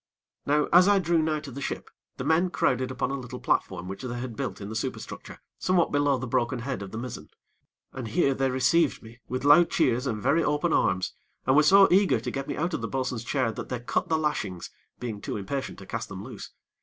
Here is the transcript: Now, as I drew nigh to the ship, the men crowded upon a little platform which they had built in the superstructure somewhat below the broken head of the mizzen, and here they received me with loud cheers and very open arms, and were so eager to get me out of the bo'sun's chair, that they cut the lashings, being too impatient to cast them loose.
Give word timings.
Now, 0.47 0.67
as 0.73 0.87
I 0.87 0.97
drew 0.97 1.21
nigh 1.21 1.41
to 1.41 1.51
the 1.51 1.61
ship, 1.61 1.91
the 2.17 2.23
men 2.23 2.49
crowded 2.49 2.89
upon 2.89 3.11
a 3.11 3.19
little 3.19 3.39
platform 3.39 3.87
which 3.87 4.01
they 4.01 4.19
had 4.19 4.35
built 4.35 4.59
in 4.59 4.67
the 4.67 4.75
superstructure 4.75 5.39
somewhat 5.59 5.91
below 5.91 6.17
the 6.17 6.25
broken 6.25 6.57
head 6.57 6.81
of 6.81 6.89
the 6.91 6.97
mizzen, 6.97 7.29
and 7.93 8.07
here 8.07 8.33
they 8.33 8.49
received 8.49 9.03
me 9.03 9.19
with 9.29 9.43
loud 9.45 9.69
cheers 9.69 10.07
and 10.07 10.19
very 10.19 10.43
open 10.43 10.73
arms, 10.73 11.13
and 11.45 11.55
were 11.55 11.61
so 11.61 11.87
eager 11.91 12.19
to 12.19 12.31
get 12.31 12.47
me 12.47 12.57
out 12.57 12.73
of 12.73 12.81
the 12.81 12.87
bo'sun's 12.87 13.23
chair, 13.23 13.51
that 13.51 13.69
they 13.69 13.79
cut 13.79 14.09
the 14.09 14.17
lashings, 14.17 14.71
being 14.99 15.21
too 15.21 15.37
impatient 15.37 15.77
to 15.77 15.85
cast 15.85 16.09
them 16.09 16.23
loose. 16.23 16.49